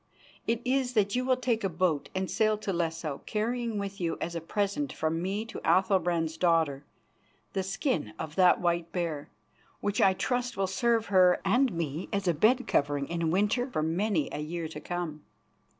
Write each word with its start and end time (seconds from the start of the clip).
It 0.47 0.63
is 0.65 0.93
that 0.93 1.15
you 1.15 1.23
will 1.25 1.37
take 1.37 1.63
a 1.63 1.69
boat 1.69 2.09
and 2.15 2.27
sail 2.27 2.57
to 2.57 2.73
Lesso, 2.73 3.21
carrying 3.27 3.77
with 3.77 4.01
you 4.01 4.17
as 4.19 4.33
a 4.33 4.41
present 4.41 4.91
from 4.91 5.21
me 5.21 5.45
to 5.45 5.59
Athalbrand's 5.63 6.37
daughter 6.37 6.83
the 7.53 7.61
skin 7.61 8.13
of 8.17 8.33
that 8.33 8.59
white 8.59 8.91
bear, 8.91 9.29
which 9.79 10.01
I 10.01 10.13
trust 10.13 10.57
will 10.57 10.65
serve 10.65 11.05
her 11.13 11.39
and 11.45 11.71
me 11.71 12.09
as 12.11 12.27
a 12.27 12.33
bed 12.33 12.65
covering 12.65 13.09
in 13.09 13.29
winter 13.29 13.69
for 13.69 13.83
many 13.83 14.27
a 14.31 14.39
year 14.39 14.67
to 14.69 14.79
come. 14.79 15.21